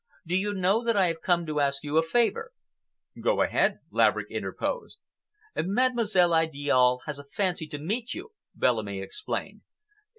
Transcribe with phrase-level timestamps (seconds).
[0.25, 2.53] Do you know that I have come to ask you a favor?"
[3.21, 4.97] "Go ahead," Laverick interposed.
[5.55, 9.61] "Mademoiselle Idiale has a fancy to meet you," Bellamy explained.